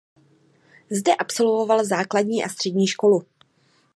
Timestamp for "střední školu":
2.49-3.23